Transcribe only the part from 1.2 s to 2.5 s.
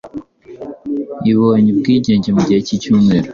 ibonye ubwigenge Mu